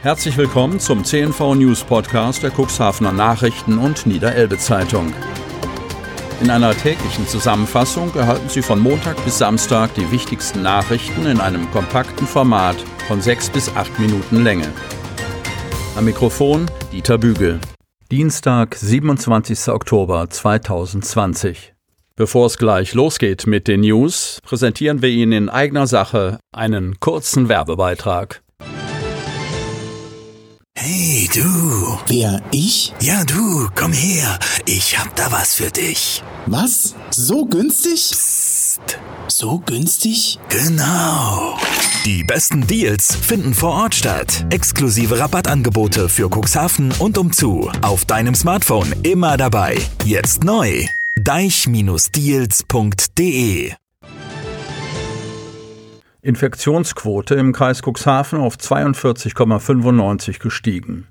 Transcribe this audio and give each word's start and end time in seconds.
Herzlich 0.00 0.36
willkommen 0.36 0.78
zum 0.78 1.04
CNV 1.04 1.56
News 1.56 1.82
Podcast 1.82 2.44
der 2.44 2.52
Cuxhavener 2.52 3.12
Nachrichten 3.12 3.78
und 3.78 4.06
Niederelbe 4.06 4.56
Zeitung. 4.56 5.12
In 6.40 6.50
einer 6.50 6.72
täglichen 6.72 7.26
Zusammenfassung 7.26 8.14
erhalten 8.14 8.48
Sie 8.48 8.62
von 8.62 8.78
Montag 8.78 9.16
bis 9.24 9.38
Samstag 9.38 9.92
die 9.94 10.08
wichtigsten 10.12 10.62
Nachrichten 10.62 11.26
in 11.26 11.40
einem 11.40 11.68
kompakten 11.72 12.28
Format 12.28 12.76
von 13.08 13.20
sechs 13.20 13.50
bis 13.50 13.74
acht 13.74 13.98
Minuten 13.98 14.44
Länge. 14.44 14.72
Am 15.96 16.04
Mikrofon 16.04 16.70
Dieter 16.92 17.18
Bügel. 17.18 17.58
Dienstag, 18.12 18.76
27. 18.76 19.66
Oktober 19.66 20.30
2020. 20.30 21.74
Bevor 22.14 22.46
es 22.46 22.56
gleich 22.56 22.94
losgeht 22.94 23.48
mit 23.48 23.66
den 23.66 23.80
News, 23.80 24.38
präsentieren 24.44 25.02
wir 25.02 25.08
Ihnen 25.08 25.32
in 25.32 25.48
eigener 25.48 25.88
Sache 25.88 26.38
einen 26.52 27.00
kurzen 27.00 27.48
Werbebeitrag. 27.48 28.42
Hey 30.80 31.28
du. 31.34 31.98
Wer, 32.06 32.40
ich? 32.52 32.94
Ja 33.00 33.24
du, 33.24 33.68
komm 33.74 33.92
her. 33.92 34.38
Ich 34.64 34.96
hab 34.96 35.12
da 35.16 35.32
was 35.32 35.54
für 35.54 35.72
dich. 35.72 36.22
Was? 36.46 36.94
So 37.10 37.46
günstig? 37.46 38.12
Psst. 38.12 39.00
So 39.26 39.58
günstig? 39.58 40.38
Genau. 40.48 41.58
Die 42.06 42.22
besten 42.22 42.64
Deals 42.64 43.16
finden 43.16 43.54
vor 43.54 43.72
Ort 43.72 43.96
statt. 43.96 44.46
Exklusive 44.50 45.18
Rabattangebote 45.18 46.08
für 46.08 46.30
Cuxhaven 46.30 46.92
und 47.00 47.18
umzu. 47.18 47.72
Auf 47.82 48.04
deinem 48.04 48.36
Smartphone 48.36 48.94
immer 49.02 49.36
dabei. 49.36 49.78
Jetzt 50.04 50.44
neu. 50.44 50.86
deich-deals.de 51.16 53.72
Infektionsquote 56.20 57.36
im 57.36 57.52
Kreis 57.52 57.80
Cuxhaven 57.80 58.40
auf 58.40 58.56
42,95 58.56 60.40
gestiegen. 60.40 61.06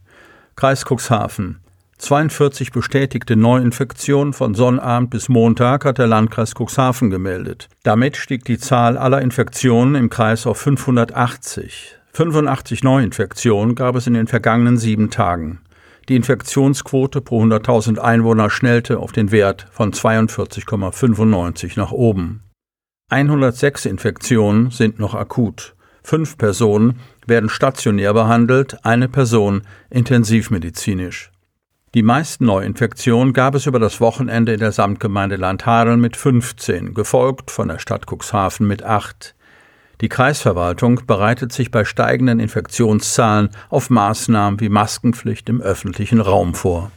Kreis 0.57 0.83
Cuxhaven. 0.83 1.61
42 1.97 2.73
bestätigte 2.73 3.37
Neuinfektionen 3.37 4.33
von 4.33 4.53
Sonnabend 4.53 5.09
bis 5.09 5.29
Montag 5.29 5.85
hat 5.85 5.97
der 5.97 6.07
Landkreis 6.07 6.53
Cuxhaven 6.55 7.09
gemeldet. 7.09 7.69
Damit 7.83 8.17
stieg 8.17 8.43
die 8.43 8.57
Zahl 8.57 8.97
aller 8.97 9.21
Infektionen 9.21 9.95
im 9.95 10.09
Kreis 10.09 10.45
auf 10.45 10.57
580. 10.57 11.95
85 12.11 12.83
Neuinfektionen 12.83 13.75
gab 13.75 13.95
es 13.95 14.07
in 14.07 14.13
den 14.13 14.27
vergangenen 14.27 14.77
sieben 14.77 15.09
Tagen. 15.09 15.61
Die 16.09 16.17
Infektionsquote 16.17 17.21
pro 17.21 17.43
100.000 17.43 17.97
Einwohner 17.97 18.49
schnellte 18.49 18.99
auf 18.99 19.13
den 19.13 19.31
Wert 19.31 19.67
von 19.71 19.93
42,95 19.93 21.79
nach 21.79 21.91
oben. 21.91 22.43
106 23.09 23.85
Infektionen 23.85 24.69
sind 24.69 24.99
noch 24.99 25.15
akut. 25.15 25.75
Fünf 26.03 26.37
Personen 26.37 26.99
werden 27.25 27.47
stationär 27.49 28.13
behandelt, 28.13 28.83
eine 28.83 29.07
Person 29.07 29.61
intensivmedizinisch. 29.89 31.31
Die 31.93 32.03
meisten 32.03 32.45
Neuinfektionen 32.45 33.31
gab 33.31 33.55
es 33.55 33.65
über 33.65 33.79
das 33.79 34.01
Wochenende 34.01 34.51
in 34.53 34.59
der 34.59 34.73
Samtgemeinde 34.73 35.37
Landhadeln 35.37 36.01
mit 36.01 36.17
15, 36.17 36.93
gefolgt 36.93 37.49
von 37.49 37.69
der 37.69 37.79
Stadt 37.79 38.07
Cuxhaven 38.11 38.67
mit 38.67 38.83
8. 38.83 39.35
Die 40.01 40.09
Kreisverwaltung 40.09 41.01
bereitet 41.07 41.53
sich 41.53 41.71
bei 41.71 41.85
steigenden 41.85 42.41
Infektionszahlen 42.41 43.51
auf 43.69 43.89
Maßnahmen 43.89 44.59
wie 44.59 44.67
Maskenpflicht 44.67 45.47
im 45.47 45.61
öffentlichen 45.61 46.19
Raum 46.19 46.53
vor. 46.53 46.91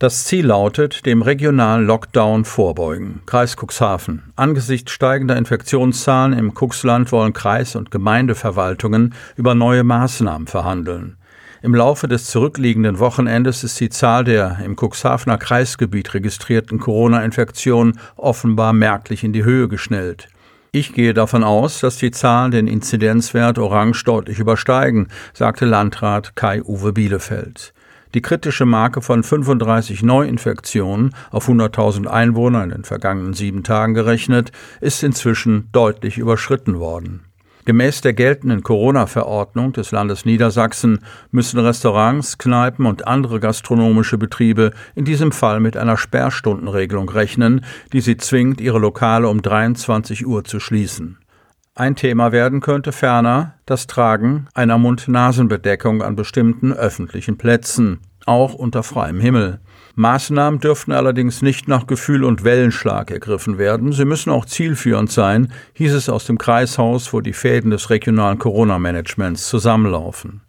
Das 0.00 0.26
Ziel 0.26 0.46
lautet, 0.46 1.06
dem 1.06 1.22
regionalen 1.22 1.84
Lockdown 1.84 2.44
vorbeugen. 2.44 3.22
Kreis 3.26 3.56
Cuxhaven. 3.56 4.32
Angesichts 4.36 4.92
steigender 4.92 5.36
Infektionszahlen 5.36 6.38
im 6.38 6.54
Cuxland 6.54 7.10
wollen 7.10 7.32
Kreis- 7.32 7.74
und 7.74 7.90
Gemeindeverwaltungen 7.90 9.12
über 9.34 9.56
neue 9.56 9.82
Maßnahmen 9.82 10.46
verhandeln. 10.46 11.16
Im 11.62 11.74
Laufe 11.74 12.06
des 12.06 12.26
zurückliegenden 12.26 13.00
Wochenendes 13.00 13.64
ist 13.64 13.80
die 13.80 13.88
Zahl 13.88 14.22
der 14.22 14.60
im 14.64 14.76
Cuxhavener 14.76 15.36
Kreisgebiet 15.36 16.14
registrierten 16.14 16.78
Corona-Infektionen 16.78 17.98
offenbar 18.14 18.72
merklich 18.72 19.24
in 19.24 19.32
die 19.32 19.42
Höhe 19.42 19.66
geschnellt. 19.66 20.28
Ich 20.70 20.92
gehe 20.92 21.12
davon 21.12 21.42
aus, 21.42 21.80
dass 21.80 21.96
die 21.96 22.12
Zahlen 22.12 22.52
den 22.52 22.68
Inzidenzwert 22.68 23.58
Orange 23.58 24.04
deutlich 24.04 24.38
übersteigen, 24.38 25.08
sagte 25.32 25.64
Landrat 25.64 26.36
Kai-Uwe 26.36 26.92
Bielefeld. 26.92 27.72
Die 28.14 28.22
kritische 28.22 28.64
Marke 28.64 29.02
von 29.02 29.22
35 29.22 30.02
Neuinfektionen 30.02 31.14
auf 31.30 31.48
100.000 31.48 32.06
Einwohner 32.06 32.64
in 32.64 32.70
den 32.70 32.84
vergangenen 32.84 33.34
sieben 33.34 33.62
Tagen 33.62 33.94
gerechnet, 33.94 34.50
ist 34.80 35.02
inzwischen 35.02 35.68
deutlich 35.72 36.16
überschritten 36.16 36.78
worden. 36.78 37.24
Gemäß 37.68 38.00
der 38.00 38.14
geltenden 38.14 38.62
Corona-Verordnung 38.62 39.74
des 39.74 39.90
Landes 39.90 40.24
Niedersachsen 40.24 41.00
müssen 41.32 41.60
Restaurants, 41.60 42.38
Kneipen 42.38 42.86
und 42.86 43.06
andere 43.06 43.40
gastronomische 43.40 44.16
Betriebe 44.16 44.72
in 44.94 45.04
diesem 45.04 45.32
Fall 45.32 45.60
mit 45.60 45.76
einer 45.76 45.98
Sperrstundenregelung 45.98 47.10
rechnen, 47.10 47.66
die 47.92 48.00
sie 48.00 48.16
zwingt, 48.16 48.62
ihre 48.62 48.78
Lokale 48.78 49.28
um 49.28 49.42
23 49.42 50.26
Uhr 50.26 50.44
zu 50.44 50.60
schließen. 50.60 51.18
Ein 51.78 51.94
Thema 51.94 52.32
werden 52.32 52.60
könnte 52.60 52.90
ferner 52.90 53.54
das 53.64 53.86
Tragen 53.86 54.48
einer 54.52 54.78
Mund-Nasen-Bedeckung 54.78 56.02
an 56.02 56.16
bestimmten 56.16 56.72
öffentlichen 56.72 57.38
Plätzen, 57.38 58.00
auch 58.26 58.54
unter 58.54 58.82
freiem 58.82 59.20
Himmel. 59.20 59.60
Maßnahmen 59.94 60.58
dürften 60.58 60.90
allerdings 60.90 61.40
nicht 61.40 61.68
nach 61.68 61.86
Gefühl 61.86 62.24
und 62.24 62.42
Wellenschlag 62.42 63.12
ergriffen 63.12 63.58
werden. 63.58 63.92
Sie 63.92 64.04
müssen 64.04 64.30
auch 64.30 64.44
zielführend 64.44 65.12
sein, 65.12 65.52
hieß 65.74 65.94
es 65.94 66.08
aus 66.08 66.24
dem 66.24 66.36
Kreishaus, 66.36 67.12
wo 67.12 67.20
die 67.20 67.32
Fäden 67.32 67.70
des 67.70 67.90
regionalen 67.90 68.40
Corona-Managements 68.40 69.48
zusammenlaufen. 69.48 70.40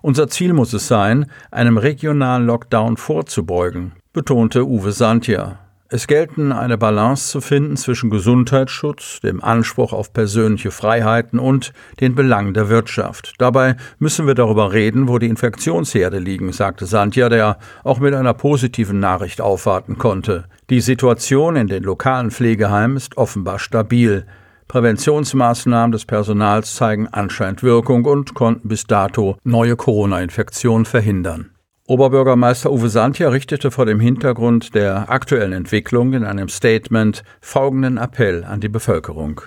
Unser 0.00 0.28
Ziel 0.28 0.54
muss 0.54 0.72
es 0.72 0.88
sein, 0.88 1.26
einem 1.50 1.76
regionalen 1.76 2.46
Lockdown 2.46 2.96
vorzubeugen, 2.96 3.92
betonte 4.14 4.64
Uwe 4.64 4.92
Santja. 4.92 5.58
Es 5.92 6.06
gelten 6.06 6.52
eine 6.52 6.78
Balance 6.78 7.30
zu 7.30 7.40
finden 7.40 7.76
zwischen 7.76 8.10
Gesundheitsschutz, 8.10 9.18
dem 9.22 9.42
Anspruch 9.42 9.92
auf 9.92 10.12
persönliche 10.12 10.70
Freiheiten 10.70 11.40
und 11.40 11.72
den 11.98 12.14
Belangen 12.14 12.54
der 12.54 12.68
Wirtschaft. 12.68 13.34
Dabei 13.38 13.76
müssen 13.98 14.28
wir 14.28 14.36
darüber 14.36 14.72
reden, 14.72 15.08
wo 15.08 15.18
die 15.18 15.26
Infektionsherde 15.26 16.20
liegen, 16.20 16.52
sagte 16.52 16.86
Santja, 16.86 17.28
der 17.28 17.58
auch 17.82 17.98
mit 17.98 18.14
einer 18.14 18.34
positiven 18.34 19.00
Nachricht 19.00 19.40
aufwarten 19.40 19.98
konnte. 19.98 20.44
Die 20.70 20.80
Situation 20.80 21.56
in 21.56 21.66
den 21.66 21.82
lokalen 21.82 22.30
Pflegeheimen 22.30 22.96
ist 22.96 23.16
offenbar 23.16 23.58
stabil. 23.58 24.26
Präventionsmaßnahmen 24.68 25.90
des 25.90 26.04
Personals 26.04 26.76
zeigen 26.76 27.08
anscheinend 27.08 27.64
Wirkung 27.64 28.04
und 28.04 28.34
konnten 28.34 28.68
bis 28.68 28.84
dato 28.84 29.38
neue 29.42 29.74
Corona-Infektionen 29.74 30.84
verhindern. 30.84 31.50
Oberbürgermeister 31.90 32.70
Uwe 32.70 32.88
Santja 32.88 33.30
richtete 33.30 33.72
vor 33.72 33.84
dem 33.84 33.98
Hintergrund 33.98 34.76
der 34.76 35.10
aktuellen 35.10 35.52
Entwicklung 35.52 36.12
in 36.12 36.22
einem 36.22 36.48
Statement 36.48 37.24
folgenden 37.40 37.96
Appell 37.96 38.44
an 38.44 38.60
die 38.60 38.68
Bevölkerung. 38.68 39.40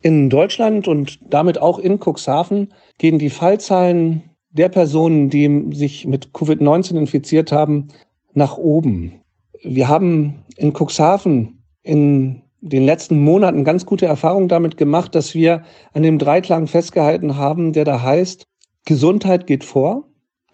In 0.00 0.30
Deutschland 0.30 0.86
und 0.86 1.18
damit 1.28 1.60
auch 1.60 1.80
in 1.80 1.98
Cuxhaven 1.98 2.72
gehen 2.98 3.18
die 3.18 3.28
Fallzahlen 3.28 4.22
der 4.50 4.68
Personen, 4.68 5.30
die 5.30 5.74
sich 5.74 6.06
mit 6.06 6.28
Covid-19 6.28 6.96
infiziert 6.96 7.50
haben, 7.50 7.88
nach 8.34 8.56
oben. 8.56 9.22
Wir 9.64 9.88
haben 9.88 10.44
in 10.56 10.72
Cuxhaven 10.72 11.58
in 11.82 12.42
den 12.60 12.84
letzten 12.84 13.18
Monaten 13.18 13.64
ganz 13.64 13.84
gute 13.84 14.06
Erfahrungen 14.06 14.46
damit 14.46 14.76
gemacht, 14.76 15.16
dass 15.16 15.34
wir 15.34 15.64
an 15.92 16.04
dem 16.04 16.20
Dreiklang 16.20 16.68
festgehalten 16.68 17.36
haben, 17.36 17.72
der 17.72 17.84
da 17.84 18.00
heißt, 18.00 18.44
Gesundheit 18.84 19.48
geht 19.48 19.64
vor, 19.64 20.04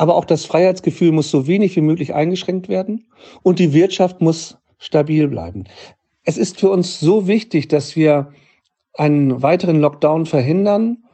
aber 0.00 0.14
auch 0.16 0.24
das 0.24 0.46
Freiheitsgefühl 0.46 1.12
muss 1.12 1.30
so 1.30 1.46
wenig 1.46 1.76
wie 1.76 1.82
möglich 1.82 2.14
eingeschränkt 2.14 2.70
werden 2.70 3.04
und 3.42 3.58
die 3.58 3.74
Wirtschaft 3.74 4.22
muss 4.22 4.56
stabil 4.78 5.28
bleiben. 5.28 5.64
Es 6.24 6.38
ist 6.38 6.58
für 6.58 6.70
uns 6.70 7.00
so 7.00 7.26
wichtig, 7.26 7.68
dass 7.68 7.96
wir 7.96 8.32
einen 8.94 9.42
weiteren 9.42 9.78
Lockdown 9.78 10.24
verhindern. 10.24 11.04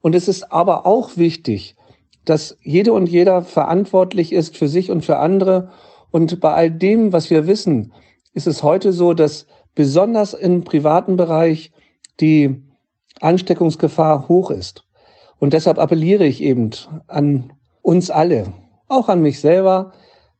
Und 0.00 0.16
es 0.16 0.26
ist 0.26 0.50
aber 0.50 0.86
auch 0.86 1.16
wichtig, 1.16 1.76
dass 2.24 2.58
jede 2.62 2.92
und 2.92 3.08
jeder 3.08 3.42
verantwortlich 3.42 4.32
ist 4.32 4.56
für 4.56 4.66
sich 4.66 4.90
und 4.90 5.04
für 5.04 5.18
andere. 5.18 5.70
Und 6.10 6.40
bei 6.40 6.52
all 6.52 6.70
dem, 6.72 7.12
was 7.12 7.30
wir 7.30 7.46
wissen, 7.46 7.92
ist 8.34 8.48
es 8.48 8.64
heute 8.64 8.92
so, 8.92 9.14
dass 9.14 9.46
besonders 9.76 10.34
im 10.34 10.64
privaten 10.64 11.16
Bereich 11.16 11.70
die 12.18 12.60
Ansteckungsgefahr 13.20 14.26
hoch 14.26 14.50
ist. 14.50 14.84
Und 15.38 15.52
deshalb 15.52 15.78
appelliere 15.78 16.26
ich 16.26 16.42
eben 16.42 16.70
an 17.06 17.52
uns 17.82 18.10
alle, 18.10 18.52
auch 18.88 19.08
an 19.08 19.20
mich 19.20 19.40
selber, 19.40 19.92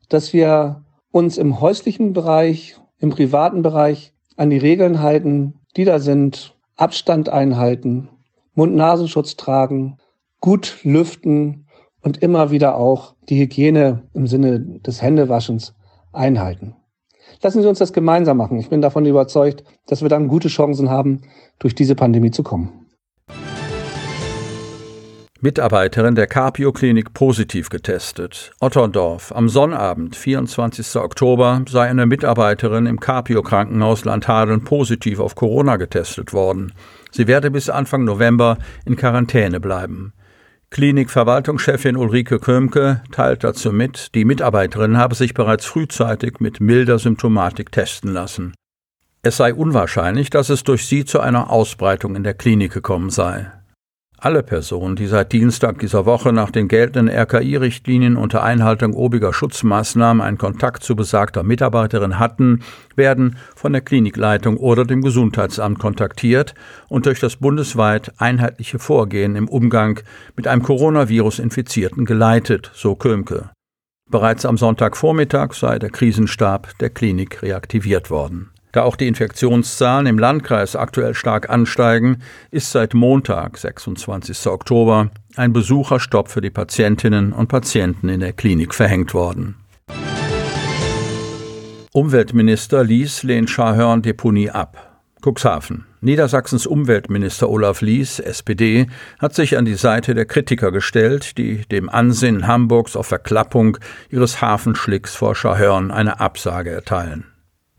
dass 0.09 0.33
wir 0.33 0.85
uns 1.11 1.37
im 1.39 1.61
häuslichen 1.61 2.12
Bereich, 2.12 2.77
im 2.99 3.11
privaten 3.11 3.62
Bereich 3.62 4.15
an 4.37 4.50
die 4.50 4.59
Regeln 4.59 5.00
halten, 5.00 5.61
die 5.77 5.85
da 5.85 5.99
sind, 5.99 6.56
Abstand 6.77 7.29
einhalten, 7.29 8.09
Mund-Nasenschutz 8.55 9.37
tragen, 9.37 9.99
gut 10.41 10.79
lüften 10.83 11.67
und 12.03 12.23
immer 12.23 12.50
wieder 12.50 12.77
auch 12.77 13.15
die 13.29 13.41
Hygiene 13.41 14.09
im 14.15 14.27
Sinne 14.27 14.61
des 14.61 15.03
Händewaschens 15.03 15.75
einhalten. 16.12 16.77
Lassen 17.43 17.62
Sie 17.62 17.69
uns 17.69 17.79
das 17.79 17.93
gemeinsam 17.93 18.37
machen. 18.37 18.59
Ich 18.59 18.69
bin 18.69 18.83
davon 18.83 19.06
überzeugt, 19.06 19.65
dass 19.87 20.03
wir 20.03 20.09
dann 20.09 20.29
gute 20.29 20.49
Chancen 20.49 20.91
haben, 20.91 21.23
durch 21.59 21.75
diese 21.75 21.95
Pandemie 21.95 22.31
zu 22.31 22.43
kommen. 22.43 22.81
Mitarbeiterin 25.44 26.15
der 26.15 26.29
Carpio-Klinik 26.29 27.15
positiv 27.15 27.69
getestet. 27.69 28.53
Otterndorf. 28.61 29.33
Am 29.35 29.49
Sonnabend, 29.49 30.15
24. 30.15 30.94
Oktober, 30.94 31.65
sei 31.69 31.89
eine 31.89 32.06
Mitarbeiterin 32.06 32.87
im 32.87 33.00
Carpio-Krankenhaus 33.00 34.05
Landhadeln 34.05 34.62
positiv 34.62 35.19
auf 35.19 35.35
Corona 35.35 35.79
getestet 35.79 36.33
worden. 36.33 36.73
Sie 37.11 37.27
werde 37.27 37.50
bis 37.50 37.69
Anfang 37.69 38.05
November 38.05 38.56
in 38.87 38.94
Quarantäne 38.94 39.59
bleiben. 39.59 40.12
Klinikverwaltungschefin 40.71 41.97
Ulrike 41.97 42.38
Kömke 42.38 43.03
teilt 43.11 43.43
dazu 43.43 43.73
mit, 43.73 44.15
die 44.15 44.25
Mitarbeiterin 44.25 44.97
habe 44.97 45.17
sich 45.17 45.35
bereits 45.35 45.67
frühzeitig 45.67 46.38
mit 46.38 46.61
milder 46.61 47.00
Symptomatik 47.00 47.73
testen 47.73 48.12
lassen. 48.12 48.55
Es 49.23 49.38
sei 49.38 49.53
unwahrscheinlich, 49.53 50.31
dass 50.31 50.50
es 50.50 50.62
durch 50.62 50.87
sie 50.87 51.05
zu 51.05 51.19
einer 51.19 51.50
Ausbreitung 51.50 52.15
in 52.15 52.23
der 52.23 52.35
Klinik 52.35 52.73
gekommen 52.73 53.11
sei. 53.11 53.50
Alle 54.25 54.45
Personen, 54.45 54.95
die 54.95 55.09
seit 55.09 55.33
Dienstag 55.33 55.81
dieser 55.81 56.07
Woche 56.07 56.33
nach 56.33 56.53
den 56.53 56.69
geltenden 56.69 57.13
RKI-Richtlinien 57.13 58.17
unter 58.17 58.45
Einhaltung 58.45 58.95
obiger 58.95 59.33
Schutzmaßnahmen 59.33 60.23
einen 60.23 60.39
Kontakt 60.39 60.85
zu 60.85 60.95
besagter 60.95 61.43
Mitarbeiterin 61.43 62.21
hatten, 62.21 62.61
werden 62.95 63.37
von 63.57 63.73
der 63.73 63.83
Klinikleitung 63.83 64.59
oder 64.59 64.85
dem 64.85 65.03
Gesundheitsamt 65.03 65.81
kontaktiert 65.81 66.55
und 66.89 67.07
durch 67.07 67.19
das 67.19 67.35
bundesweit 67.35 68.13
einheitliche 68.19 68.79
Vorgehen 68.79 69.35
im 69.35 69.49
Umgang 69.49 69.99
mit 70.37 70.47
einem 70.47 70.63
Coronavirus-Infizierten 70.63 72.05
geleitet, 72.05 72.71
so 72.75 72.95
Kömke. 72.95 73.51
Bereits 74.09 74.47
am 74.47 74.57
Sonntagvormittag 74.57 75.53
sei 75.55 75.81
der 75.81 75.91
Krisenstab 75.91 76.79
der 76.79 76.91
Klinik 76.91 77.43
reaktiviert 77.43 78.09
worden. 78.09 78.51
Da 78.73 78.83
auch 78.83 78.97
die 78.97 79.07
Infektionszahlen 79.07 80.07
im 80.07 80.19
Landkreis 80.19 80.77
aktuell 80.77 81.15
stark 81.15 81.51
ansteigen, 81.51 82.19
ist 82.51 82.73
seit 82.73 82.95
Montag, 82.95 83.59
26. 83.59 84.47
Oktober, 84.47 85.11
ein 85.37 85.53
Besucherstopp 85.53 86.29
für 86.29 86.41
die 86.41 86.51
Patientinnen 86.51 87.33
und 87.33 87.49
Patienten 87.49 88.09
in 88.09 88.21
der 88.21 88.33
Klinik 88.33 88.75
verhängt 88.75 89.13
worden. 89.13 89.57
Umweltminister 91.93 92.83
Lies 92.83 93.23
lehnt 93.23 93.51
Scharhörn-Deponie 93.51 94.49
ab. 94.49 94.89
Cuxhaven. 95.23 95.85
Niedersachsens 96.01 96.67
Umweltminister 96.67 97.49
Olaf 97.49 97.81
Lies, 97.83 98.19
SPD, 98.19 98.87
hat 99.21 99.35
sich 99.35 99.57
an 99.57 99.67
die 99.67 99.75
Seite 99.75 100.15
der 100.15 100.25
Kritiker 100.25 100.73
gestellt, 100.73 101.37
die 101.39 101.59
dem 101.71 101.89
Ansinnen 101.89 102.47
Hamburgs 102.47 102.97
auf 102.97 103.07
Verklappung 103.07 103.77
ihres 104.09 104.41
Hafenschlicks 104.41 105.15
vor 105.15 105.35
Scharhörn 105.35 105.91
eine 105.91 106.19
Absage 106.19 106.71
erteilen. 106.71 107.31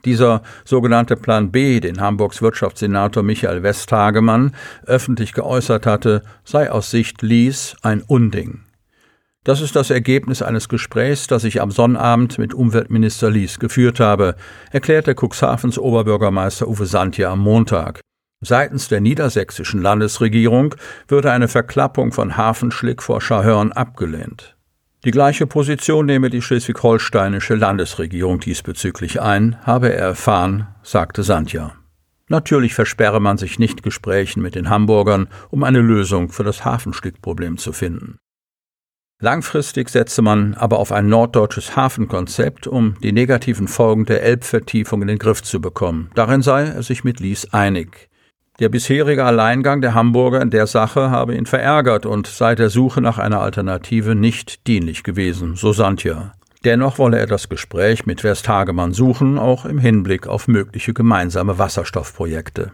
Dieser 0.05 0.43
sogenannte 0.65 1.15
Plan 1.15 1.51
B, 1.51 1.79
den 1.79 2.01
Hamburgs 2.01 2.41
Wirtschaftssenator 2.41 3.23
Michael 3.23 3.63
Westhagemann 3.63 4.53
öffentlich 4.85 5.33
geäußert 5.33 5.85
hatte, 5.85 6.23
sei 6.43 6.71
aus 6.71 6.91
Sicht 6.91 7.21
Lies 7.21 7.75
ein 7.81 8.01
Unding. 8.01 8.61
Das 9.45 9.59
ist 9.59 9.75
das 9.75 9.89
Ergebnis 9.89 10.41
eines 10.41 10.69
Gesprächs, 10.69 11.27
das 11.27 11.43
ich 11.43 11.61
am 11.61 11.69
Sonnabend 11.69 12.37
mit 12.37 12.53
Umweltminister 12.53 13.29
Lies 13.29 13.59
geführt 13.59 13.99
habe, 13.99 14.35
erklärte 14.71 15.15
Cuxhavens 15.15 15.77
Oberbürgermeister 15.77 16.67
Uwe 16.67 16.85
Santja 16.85 17.29
am 17.29 17.39
Montag. 17.39 17.99
Seitens 18.39 18.87
der 18.87 19.01
niedersächsischen 19.01 19.81
Landesregierung 19.81 20.75
würde 21.07 21.31
eine 21.31 21.47
Verklappung 21.47 22.11
von 22.11 22.37
Hafenschlick 22.37 23.01
vor 23.01 23.19
Schahörn 23.19 23.71
abgelehnt. 23.71 24.55
Die 25.05 25.11
gleiche 25.11 25.47
Position 25.47 26.05
nehme 26.05 26.29
die 26.29 26.41
schleswig-holsteinische 26.41 27.55
Landesregierung 27.55 28.39
diesbezüglich 28.39 29.21
ein, 29.21 29.57
habe 29.65 29.91
er 29.91 30.07
erfahren, 30.07 30.67
sagte 30.81 31.23
Sandja. 31.23 31.73
Natürlich 32.29 32.73
versperre 32.73 33.19
man 33.19 33.37
sich 33.37 33.59
nicht 33.59 33.83
Gesprächen 33.83 34.41
mit 34.41 34.55
den 34.55 34.69
Hamburgern, 34.69 35.27
um 35.49 35.63
eine 35.63 35.81
Lösung 35.81 36.29
für 36.29 36.45
das 36.45 36.63
Hafenstückproblem 36.63 37.57
zu 37.57 37.73
finden. 37.73 38.17
Langfristig 39.19 39.89
setze 39.89 40.21
man 40.21 40.53
aber 40.53 40.79
auf 40.79 40.93
ein 40.93 41.09
norddeutsches 41.09 41.75
Hafenkonzept, 41.75 42.65
um 42.65 42.95
die 43.01 43.11
negativen 43.11 43.67
Folgen 43.67 44.05
der 44.05 44.23
Elbvertiefung 44.23 45.01
in 45.01 45.09
den 45.09 45.19
Griff 45.19 45.43
zu 45.43 45.59
bekommen. 45.59 46.11
Darin 46.15 46.41
sei 46.41 46.63
er 46.63 46.83
sich 46.83 47.03
mit 47.03 47.19
Lies 47.19 47.53
einig. 47.53 48.09
Der 48.59 48.69
bisherige 48.69 49.25
Alleingang 49.25 49.81
der 49.81 49.95
Hamburger 49.95 50.39
in 50.39 50.51
der 50.51 50.67
Sache 50.67 51.09
habe 51.09 51.35
ihn 51.35 51.47
verärgert 51.47 52.05
und 52.05 52.27
sei 52.27 52.53
der 52.53 52.69
Suche 52.69 53.01
nach 53.01 53.17
einer 53.17 53.41
Alternative 53.41 54.13
nicht 54.13 54.67
dienlich 54.67 55.01
gewesen, 55.01 55.55
so 55.55 55.73
Santja. 55.73 56.33
Dennoch 56.63 56.99
wolle 56.99 57.17
er 57.17 57.25
das 57.25 57.49
Gespräch 57.49 58.05
mit 58.05 58.23
Westhagemann 58.23 58.93
suchen, 58.93 59.39
auch 59.39 59.65
im 59.65 59.79
Hinblick 59.79 60.27
auf 60.27 60.47
mögliche 60.47 60.93
gemeinsame 60.93 61.57
Wasserstoffprojekte. 61.57 62.71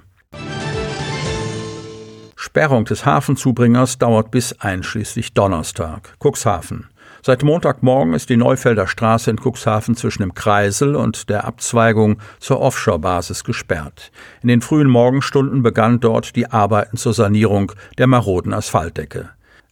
Sperrung 2.35 2.83
des 2.83 3.05
Hafenzubringers 3.05 3.97
dauert 3.97 4.31
bis 4.31 4.59
einschließlich 4.59 5.33
Donnerstag. 5.33 6.13
Cuxhaven. 6.19 6.89
Seit 7.21 7.43
Montagmorgen 7.43 8.13
ist 8.13 8.29
die 8.29 8.37
Neufelder 8.37 8.87
Straße 8.87 9.29
in 9.29 9.37
Cuxhaven 9.37 9.95
zwischen 9.95 10.21
dem 10.21 10.33
Kreisel 10.33 10.95
und 10.95 11.29
der 11.29 11.45
Abzweigung 11.45 12.19
zur 12.39 12.61
Offshore-Basis 12.61 13.43
gesperrt. 13.43 14.11
In 14.41 14.47
den 14.47 14.61
frühen 14.61 14.89
Morgenstunden 14.89 15.61
begann 15.61 15.99
dort 15.99 16.35
die 16.35 16.49
Arbeiten 16.49 16.97
zur 16.97 17.13
Sanierung 17.13 17.73
der 17.97 18.07
maroden 18.07 18.53
Asphaltdecke. 18.53 19.29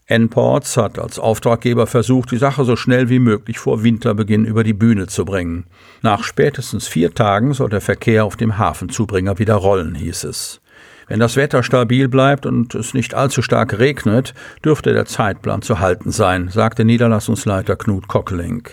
N-Ports 0.09 0.77
hat 0.77 0.99
als 0.99 1.19
Auftraggeber 1.19 1.85
versucht, 1.85 2.31
die 2.31 2.37
Sache 2.37 2.63
so 2.63 2.77
schnell 2.77 3.09
wie 3.09 3.19
möglich 3.19 3.59
vor 3.59 3.83
Winterbeginn 3.83 4.45
über 4.45 4.63
die 4.63 4.73
Bühne 4.73 5.07
zu 5.07 5.25
bringen. 5.25 5.65
Nach 6.01 6.23
spätestens 6.23 6.87
vier 6.87 7.13
Tagen 7.13 7.53
soll 7.53 7.69
der 7.69 7.81
Verkehr 7.81 8.23
auf 8.23 8.37
dem 8.37 8.57
Hafenzubringer 8.57 9.37
wieder 9.37 9.55
rollen, 9.55 9.95
hieß 9.95 10.23
es. 10.23 10.61
Wenn 11.07 11.19
das 11.21 11.37
Wetter 11.37 11.63
stabil 11.63 12.09
bleibt 12.09 12.45
und 12.45 12.75
es 12.75 12.93
nicht 12.93 13.13
allzu 13.13 13.41
stark 13.41 13.79
regnet, 13.79 14.33
dürfte 14.63 14.93
der 14.93 15.05
Zeitplan 15.05 15.61
zu 15.61 15.79
halten 15.79 16.11
sein, 16.11 16.49
sagte 16.49 16.83
Niederlassungsleiter 16.83 17.77
Knut 17.77 18.07
Kockeling. 18.07 18.67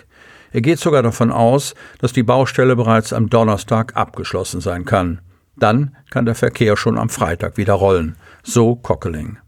Er 0.51 0.61
geht 0.61 0.79
sogar 0.79 1.03
davon 1.03 1.31
aus, 1.31 1.75
dass 1.99 2.13
die 2.13 2.23
Baustelle 2.23 2.77
bereits 2.77 3.13
am 3.13 3.31
Donnerstag 3.31 3.97
abgeschlossen 3.97 4.61
sein 4.61 4.85
kann. 4.85 5.21
Dann 5.57 5.97
kann 6.11 6.27
der 6.27 6.35
Verkehr 6.35 6.77
schon 6.77 6.99
am 6.99 7.09
Freitag 7.09 7.57
wieder 7.57 7.75
rollen. 7.75 8.17
So 8.43 8.75
Kockeling. 8.75 9.39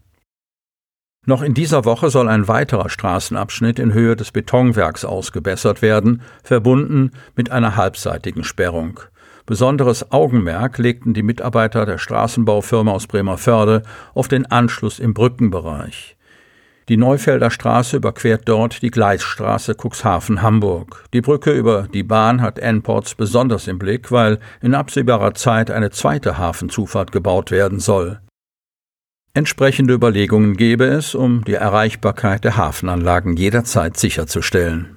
Noch 1.25 1.41
in 1.41 1.53
dieser 1.53 1.83
Woche 1.83 2.09
soll 2.09 2.29
ein 2.29 2.47
weiterer 2.47 2.89
Straßenabschnitt 2.89 3.79
in 3.79 3.93
Höhe 3.93 4.15
des 4.15 4.31
Betonwerks 4.31 5.03
ausgebessert 5.03 5.81
werden, 5.81 6.21
verbunden 6.41 7.11
mit 7.35 7.51
einer 7.51 7.75
halbseitigen 7.75 8.45
Sperrung. 8.45 9.01
Besonderes 9.47 10.11
Augenmerk 10.11 10.77
legten 10.77 11.13
die 11.13 11.23
Mitarbeiter 11.23 11.85
der 11.85 11.97
Straßenbaufirma 11.97 12.91
aus 12.91 13.07
Bremerförde 13.07 13.81
auf 14.13 14.27
den 14.27 14.45
Anschluss 14.45 14.99
im 14.99 15.13
Brückenbereich. 15.13 16.17
Die 16.89 16.97
Neufelder 16.97 17.49
Straße 17.49 17.95
überquert 17.95 18.41
dort 18.45 18.81
die 18.81 18.91
Gleisstraße 18.91 19.75
Cuxhaven-Hamburg. 19.75 21.05
Die 21.13 21.21
Brücke 21.21 21.51
über 21.51 21.87
die 21.93 22.03
Bahn 22.03 22.41
hat 22.41 22.59
N-Ports 22.59 23.15
besonders 23.15 23.67
im 23.67 23.79
Blick, 23.79 24.11
weil 24.11 24.39
in 24.61 24.75
absehbarer 24.75 25.33
Zeit 25.33 25.71
eine 25.71 25.91
zweite 25.91 26.37
Hafenzufahrt 26.37 27.13
gebaut 27.13 27.49
werden 27.49 27.79
soll. 27.79 28.19
Entsprechende 29.33 29.93
Überlegungen 29.93 30.57
gebe 30.57 30.85
es, 30.85 31.15
um 31.15 31.45
die 31.45 31.53
Erreichbarkeit 31.53 32.43
der 32.43 32.57
Hafenanlagen 32.57 33.37
jederzeit 33.37 33.95
sicherzustellen. 33.95 34.96